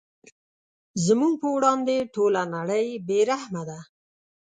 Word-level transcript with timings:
زموږ 1.05 1.33
په 1.41 1.47
وړاندې 1.55 2.09
ټوله 2.13 2.41
نړۍ 2.55 2.87
بې 3.07 3.19
رحمه 3.31 3.63
ده. 3.69 3.79